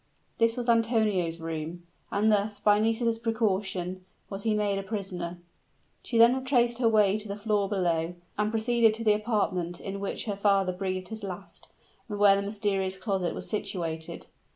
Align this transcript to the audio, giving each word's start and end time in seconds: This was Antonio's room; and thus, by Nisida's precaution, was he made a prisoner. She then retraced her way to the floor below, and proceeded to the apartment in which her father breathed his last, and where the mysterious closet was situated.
This 0.39 0.57
was 0.57 0.67
Antonio's 0.67 1.39
room; 1.39 1.83
and 2.09 2.31
thus, 2.31 2.59
by 2.59 2.79
Nisida's 2.79 3.19
precaution, 3.19 4.03
was 4.31 4.41
he 4.41 4.55
made 4.55 4.79
a 4.79 4.81
prisoner. 4.81 5.37
She 6.01 6.17
then 6.17 6.35
retraced 6.35 6.79
her 6.79 6.89
way 6.89 7.19
to 7.19 7.27
the 7.27 7.35
floor 7.35 7.69
below, 7.69 8.15
and 8.35 8.49
proceeded 8.49 8.95
to 8.95 9.03
the 9.03 9.13
apartment 9.13 9.79
in 9.79 9.99
which 9.99 10.25
her 10.25 10.35
father 10.35 10.73
breathed 10.73 11.09
his 11.09 11.21
last, 11.21 11.67
and 12.09 12.17
where 12.17 12.35
the 12.35 12.41
mysterious 12.41 12.97
closet 12.97 13.35
was 13.35 13.47
situated. 13.47 14.25